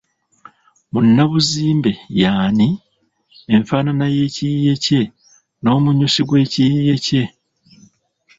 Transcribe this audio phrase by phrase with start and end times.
[0.91, 1.91] Munnabuzimbe
[2.21, 2.67] y’ani,
[3.55, 5.01] enfaanana y’ekiyiiye kye,
[5.61, 7.23] n’omunyusi gw’ekiyiiye kye.